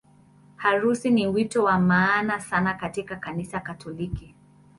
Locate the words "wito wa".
1.27-1.79